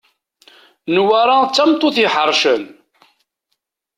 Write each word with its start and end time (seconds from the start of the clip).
Newwara 0.93 1.37
d 1.47 1.49
tameṭṭut 1.55 1.97
iḥercen. 2.05 2.63